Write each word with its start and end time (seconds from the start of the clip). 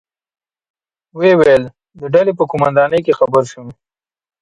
ویې 1.17 1.33
ویل: 1.39 1.63
د 1.99 2.01
ډلې 2.13 2.31
په 2.39 2.43
قومندانۍ 2.51 2.99
کې 3.05 3.17
خبر 3.19 3.43
شوم. 3.51 3.69